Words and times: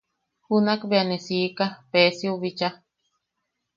Junak 0.47 0.81
bea 0.89 1.03
ne 1.07 1.17
siika 1.25 1.65
Pesiou 1.91 2.37
bicha. 2.41 2.69